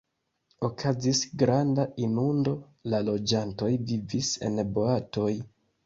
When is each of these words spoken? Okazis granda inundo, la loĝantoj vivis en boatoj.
Okazis 0.67 1.21
granda 1.41 1.85
inundo, 2.07 2.55
la 2.95 3.05
loĝantoj 3.13 3.73
vivis 3.93 4.35
en 4.51 4.69
boatoj. 4.81 5.33